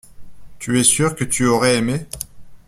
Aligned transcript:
Tu 0.57 0.79
es 0.79 0.83
sûr 0.83 1.15
que 1.15 1.23
tu 1.23 1.45
aurais 1.45 1.77
aimé. 1.77 2.07